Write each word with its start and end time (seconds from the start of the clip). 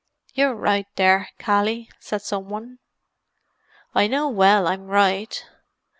"You're 0.33 0.55
right 0.55 0.87
there, 0.95 1.29
Cally," 1.37 1.87
said 1.99 2.23
some 2.23 2.49
one. 2.49 2.79
"I 3.93 4.07
know 4.07 4.29
well 4.29 4.65
I'm 4.65 4.87
right. 4.87 5.45